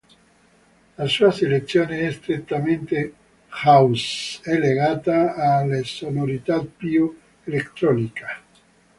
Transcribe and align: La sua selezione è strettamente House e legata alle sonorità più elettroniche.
La 0.97 1.05
sua 1.05 1.29
selezione 1.29 1.99
è 1.99 2.11
strettamente 2.11 3.13
House 3.65 4.41
e 4.43 4.57
legata 4.57 5.35
alle 5.35 5.83
sonorità 5.83 6.59
più 6.63 7.15
elettroniche. 7.43 8.25